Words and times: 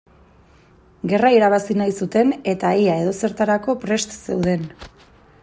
Gerra 1.11 1.29
irabazi 1.35 1.77
nahi 1.81 1.93
zuten 2.05 2.33
eta 2.55 2.73
ia 2.87 2.97
edozertarako 3.05 3.79
prest 3.87 4.19
zeuden. 4.27 4.67